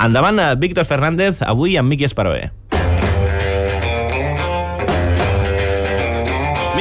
[0.00, 2.50] Endavant, eh, Víctor Fernández, avui amb Miqui Esparvé.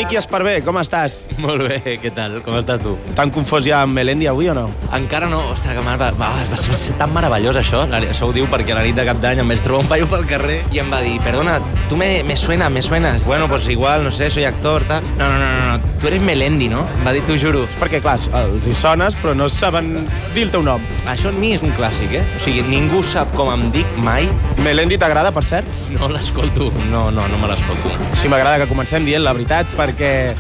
[0.02, 1.28] Miqui Esparvé, com estàs?
[1.44, 2.40] Molt bé, què tal?
[2.42, 2.96] Com estàs tu?
[3.14, 4.64] T'han confós ja amb Melendi avui o no?
[4.98, 7.84] Encara no, ostres, que va, va, va, ser tan meravellós això.
[8.00, 10.26] Això ho diu perquè la nit de cap d'any em vaig trobar un paio pel
[10.26, 13.22] carrer i em va dir, perdona, tu me, me suena, me suenas.
[13.28, 15.06] Bueno, pues igual, no sé, soy actor, tal.
[15.20, 16.82] No, no, no, no, no, tu eres Melendi, no?
[16.98, 17.68] Em va dir, t'ho juro.
[17.78, 19.94] Perquè, clar, els hi sones, però no saben
[20.34, 20.82] dir el teu nom.
[21.14, 22.26] Això en mi és un clàssic, eh?
[22.40, 24.26] O sigui, ningú sap com em dic mai.
[24.66, 25.70] Melendi t'agrada, per cert?
[25.94, 26.72] No l'escolto.
[26.90, 27.94] No, no, no me l'escolto.
[28.18, 29.91] Sí, m'agrada que comencem dient la veritat, perquè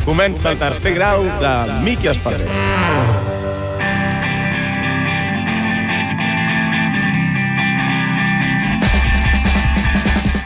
[0.06, 3.31] comença el tercer grau de Miqui Esparvé.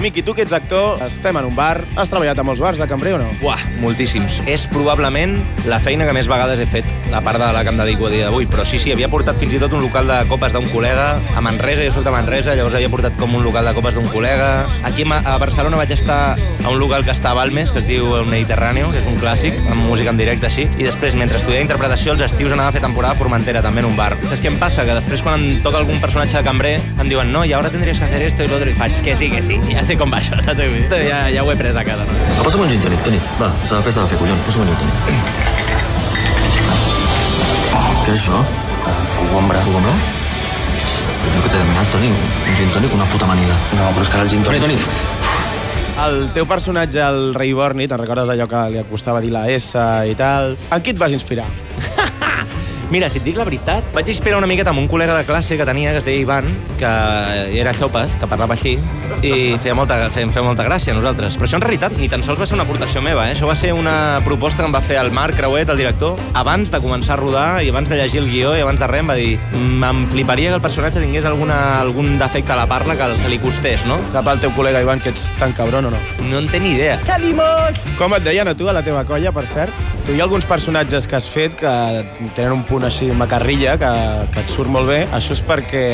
[0.05, 2.85] Miqui, tu que ets actor, estem en un bar, has treballat a molts bars de
[2.85, 3.31] cambrer o no?
[3.39, 4.35] Buah, moltíssims.
[4.45, 7.79] És probablement la feina que més vegades he fet, a part de la que em
[7.81, 8.45] dedico a dia d'avui.
[8.45, 11.41] Però sí, sí, havia portat fins i tot un local de copes d'un col·lega a
[11.41, 14.51] Manresa, jo soc de Manresa, llavors havia portat com un local de copes d'un col·lega.
[14.85, 18.13] Aquí a Barcelona vaig estar a un local que està a Balmes, que es diu
[18.19, 20.67] El Mediterráneo, que és un clàssic, amb música en directe així.
[20.77, 23.89] I després, mentre estudiava interpretació, els estius anava a fer temporada a Formentera, també en
[23.89, 24.11] un bar.
[24.21, 24.85] Saps què em passa?
[24.85, 27.97] Que després, quan em toca algun personatge de cambrer, em diuen no, i ara tendries
[27.97, 28.77] que hacer esto i l'altre.
[28.77, 30.61] Faig que sí, que sí, ja sé com va això, saps?
[31.07, 32.43] Ja, ja ho he pres a casa, no?
[32.45, 33.19] Posa'm un gin tònic, Toni.
[33.39, 34.41] Va, s'ha de fer, s'ha de fer, collons.
[34.47, 34.95] Posa'm un gin tònic.
[38.05, 38.37] Què és això?
[39.17, 39.63] Cogombra.
[39.65, 39.93] Cogombre?
[41.25, 43.55] Allò que t'he demanat, Toni, un gin tònic, una puta amanida.
[43.79, 44.83] No, però és que ara el gin Toni, tònic...
[44.85, 45.13] Toni,
[46.05, 49.79] El teu personatge, el rei Borni, te'n recordes allò que li acostava dir la S
[50.11, 50.57] i tal?
[50.75, 51.47] En qui et vas inspirar?
[52.91, 55.57] Mira, si et dic la veritat, vaig inspirar una miqueta amb un col·lega de classe
[55.57, 56.45] que tenia, que es deia Ivan,
[56.77, 56.89] que
[57.59, 58.75] era xopes, que parlava així,
[59.25, 61.35] i feia molta, feia, feia molta gràcia a nosaltres.
[61.39, 63.33] Però això en realitat ni tan sols va ser una aportació meva, eh?
[63.33, 66.69] això va ser una proposta que em va fer el Marc Creuet, el director, abans
[66.71, 69.09] de començar a rodar i abans de llegir el guió i abans de res em
[69.09, 72.95] va dir "Mm, em fliparia que el personatge tingués alguna, algun defecte a la parla
[72.95, 73.97] que, que li costés, no?
[74.07, 75.97] Sap el teu col·lega Ivan que ets tan cabron o no?
[76.29, 76.99] No en té ni idea.
[77.97, 79.73] Com et deien a tu, a la teva colla, per cert?
[80.05, 81.71] Tu hi ha alguns personatges que has fet que
[82.35, 83.91] tenen un punt així macarrilla, que,
[84.33, 85.03] que et surt molt bé.
[85.15, 85.85] Això és perquè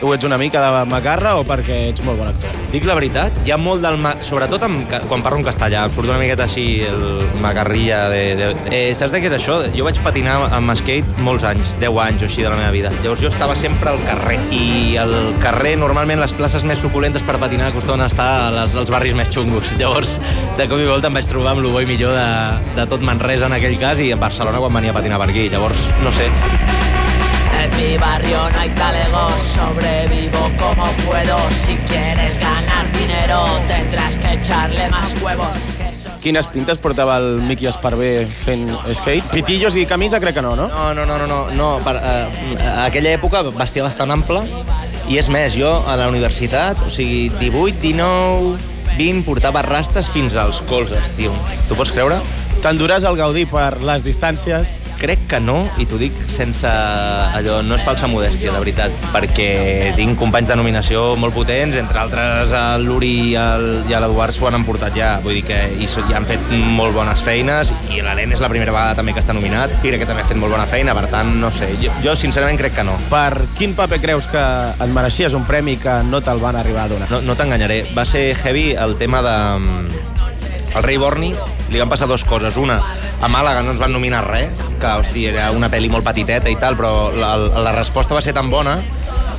[0.00, 2.52] tu ets una mica de macarra o perquè ets molt bon actor?
[2.72, 3.96] Dic la veritat, hi ha molt del...
[4.02, 4.16] Ma...
[4.26, 8.22] Sobretot amb, quan parlo en castellà, em surt una miqueta així el macarrilla de...
[8.38, 8.50] de...
[8.74, 9.60] Eh, saps de què és això?
[9.76, 12.92] Jo vaig patinar amb skate molts anys, 10 anys o així de la meva vida.
[13.02, 17.38] Llavors jo estava sempre al carrer i al carrer normalment les places més suculentes per
[17.42, 19.72] patinar acostumen a estar les, als barris més xungos.
[19.80, 20.18] Llavors
[20.58, 22.28] de cop i volta em vaig trobar amb el bo i millor de,
[22.76, 25.48] de tot Manresa en aquell cas i a Barcelona quan venia a patinar per aquí.
[25.52, 31.38] Llavors, no sé, En mi barrio no hay talegos, sobrevivo como puedo.
[31.50, 35.56] Si quieres ganar dinero, tendrás que echarle más huevos.
[36.20, 38.66] Quines pintes portava el Miqui Esparvé fent
[38.98, 39.30] skate?
[39.30, 40.66] Pitillos i camisa crec que no, no?
[40.68, 41.68] No, no, no, no, no, no.
[41.84, 44.42] Per, eh, a aquella època vestia bastant ample
[45.06, 48.56] i és més, jo a la universitat, o sigui, 18, 19,
[48.96, 51.30] 20, portava rastes fins als colzes, tio.
[51.68, 52.18] Tu pots creure?
[52.64, 54.80] T'enduràs el Gaudí per les distàncies.
[54.96, 59.92] Crec que no, i t'ho dic sense allò, no és falsa modèstia, de veritat, perquè
[59.96, 65.10] tinc companys de nominació molt potents, entre altres Luri i l'Eduard s'ho han emportat ja,
[65.24, 68.72] vull dir que i, i han fet molt bones feines, i l'Helena és la primera
[68.72, 71.10] vegada també que està nominat, i crec que també ha fet molt bona feina, per
[71.12, 72.96] tant, no sé, jo, jo sincerament crec que no.
[73.12, 76.94] Per quin paper creus que et mereixies un premi que no te'l van arribar a
[76.94, 77.10] donar?
[77.12, 79.36] No, no t'enganyaré, va ser heavy el tema de...
[79.60, 80.04] mm,
[80.76, 81.30] El rei Borni
[81.70, 82.56] li van passar dues coses.
[82.60, 82.78] Una,
[83.20, 86.58] a Màlaga no ens van nominar res, que, hòstia, era una pel·li molt petiteta i
[86.60, 88.78] tal, però la, la resposta va ser tan bona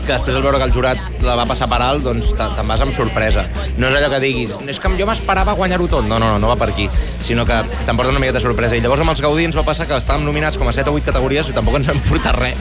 [0.08, 2.68] que després al veure que el jurat la va passar per alt, doncs te- te'n
[2.68, 3.44] vas amb sorpresa.
[3.78, 6.06] No és allò que diguis, és que jo m'esperava guanyar-ho tot.
[6.08, 6.88] No, no, no, no va per aquí,
[7.22, 8.76] sinó que t'emporta una miqueta de sorpresa.
[8.76, 10.96] I llavors amb els Gaudí ens va passar que estàvem nominats com a 7 o
[10.98, 12.56] 8 categories i tampoc ens vam portar res.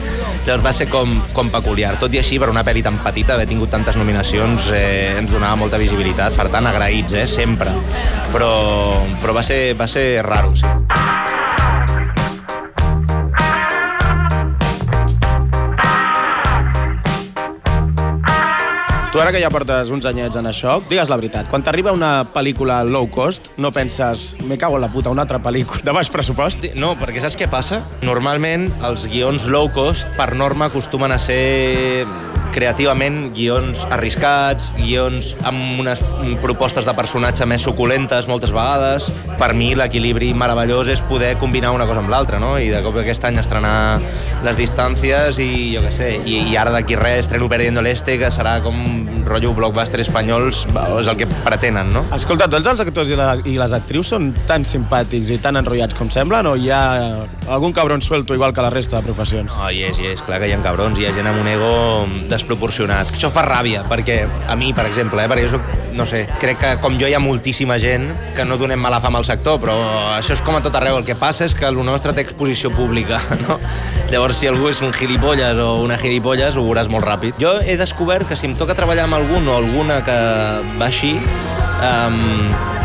[0.45, 1.95] Llavors va ser com, com peculiar.
[1.99, 5.55] Tot i així, per una pel·li tan petita, haver tingut tantes nominacions eh, ens donava
[5.55, 6.35] molta visibilitat.
[6.37, 7.71] Per tant, agraïts, eh, sempre.
[8.33, 8.51] Però,
[9.23, 11.16] però va, ser, va ser raro, sí.
[19.17, 22.21] Tu ara que ja portes uns anyets en això, digues la veritat, quan t'arriba una
[22.35, 26.13] pel·lícula low cost, no penses, me cago en la puta, una altra pel·lícula de baix
[26.13, 26.69] pressupost?
[26.77, 27.81] No, perquè saps què passa?
[28.05, 32.05] Normalment els guions low cost per norma acostumen a ser
[32.57, 36.01] creativament guions arriscats, guions amb unes
[36.41, 39.11] propostes de personatge més suculentes moltes vegades.
[39.37, 42.55] Per mi l'equilibri meravellós és poder combinar una cosa amb l'altra, no?
[42.57, 43.75] I de cop aquest any estrenar
[44.45, 48.29] Les distàncies i jo què sé, i, i ara d'aquí res estreno Perdiendo l'Este, que
[48.33, 48.77] serà com
[49.27, 50.63] rotllo blockbuster espanyols,
[51.01, 52.05] és el que pretenen, no?
[52.15, 55.97] Escolta, tots els actors i, la, i les actrius són tan simpàtics i tan enrotllats
[55.97, 56.81] com semblen o hi ha
[57.47, 59.53] algun cabron suelto igual que la resta de professions?
[59.59, 61.49] Oh, hi és, hi és, clar que hi ha cabrons, hi ha gent amb un
[61.51, 61.71] ego
[62.31, 63.11] desproporcionat.
[63.15, 66.61] Això fa ràbia, perquè a mi, per exemple, eh, perquè jo soc, no sé, crec
[66.61, 69.75] que com jo hi ha moltíssima gent que no donem mala fama al sector, però
[70.15, 70.99] això és com a tot arreu.
[70.99, 73.59] El que passa és que el nostre té exposició pública, no?
[74.11, 77.41] Llavors, si algú és un gilipolles o una gilipolles, ho veuràs molt ràpid.
[77.41, 80.17] Jo he descobert que si em toca treballar amb algun o alguna que
[80.77, 82.17] va així, um,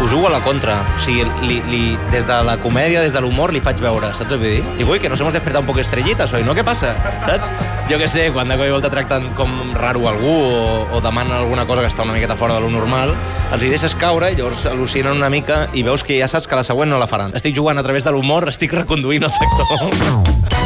[0.03, 0.81] ho jugo a la contra.
[0.97, 1.83] O sigui, li, li,
[2.13, 4.63] des de la comèdia, des de l'humor, li faig veure, saps que vull dir?
[4.79, 6.57] Dic, ui, que nos hemos despertado un poc estrellitas hoy, ¿no?
[6.59, 6.95] Què passa?
[7.27, 7.51] Saps?
[7.91, 11.37] Jo què sé, quan de cop i volta tracten com raro algú o, o demanen
[11.37, 13.15] alguna cosa que està una miqueta fora de lo normal,
[13.53, 16.59] els hi deixes caure i llavors al·lucinen una mica i veus que ja saps que
[16.59, 17.37] la següent no la faran.
[17.39, 20.62] Estic jugant a través de l'humor, estic reconduint el sector.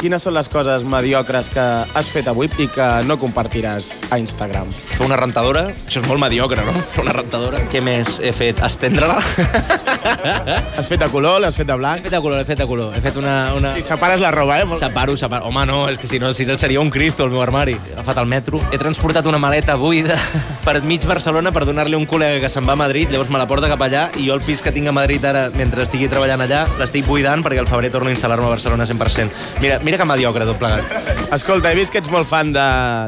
[0.00, 4.70] Quines són les coses mediocres que has fet avui i que no compartiràs a Instagram?
[4.72, 6.72] Fer una rentadora, això és molt mediocre, no?
[6.94, 7.60] Fer una rentadora.
[7.68, 8.62] Què més he fet?
[8.64, 9.18] Estendre-la?
[10.80, 12.06] Has fet de color, l'has fet de he blanc?
[12.06, 12.94] fet de color, he fet de color.
[12.96, 13.34] He fet una...
[13.58, 13.74] una...
[13.76, 14.64] Si separes la roba, eh?
[14.70, 14.80] Molt...
[14.80, 15.50] Separo, separo.
[15.50, 17.76] Home, no, és que si no, si no seria un cristo el meu armari.
[17.90, 20.16] He agafat el metro, he transportat una maleta buida
[20.64, 23.48] per mig Barcelona per donar-li un col·lega que se'n va a Madrid, llavors me la
[23.50, 26.46] porta cap allà i jo el pis que tinc a Madrid ara, mentre estigui treballant
[26.46, 29.60] allà, l'estic buidant perquè al febrer torno a instal·lar-me a Barcelona 100%.
[29.60, 30.84] Mira, mira que mediocre tot plegat.
[31.34, 32.66] Escolta, he vist que ets molt fan de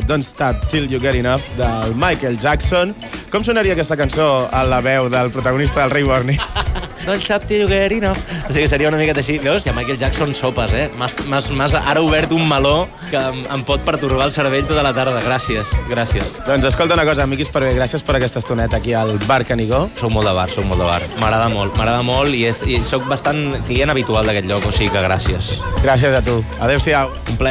[0.08, 2.96] Don't Stop Till You Get Enough, del Michael Jackson.
[3.30, 6.38] Com sonaria aquesta cançó a la veu del protagonista del Rei Borni?
[7.02, 8.18] You get enough.
[8.48, 9.38] O sigui, seria una miqueta així.
[9.42, 9.66] Veus?
[9.66, 10.88] I a Michael Jackson sopes, eh?
[10.96, 15.20] M'has ara obert un meló que em, em pot pertorbar el cervell tota la tarda.
[15.26, 16.36] Gràcies, gràcies.
[16.46, 19.88] doncs escolta una cosa, Miquis Parvé, gràcies per aquesta estoneta aquí al Bar Canigó.
[19.98, 21.02] Soc molt de bar, soc molt de bar.
[21.20, 24.92] M'agrada molt, m'agrada molt i, és, i soc bastant client habitual d'aquest lloc, o sigui
[24.94, 25.56] que gràcies.
[25.82, 26.38] Gràcies a tu.
[26.62, 27.10] Adéu-siau.
[27.34, 27.50] Un plaer.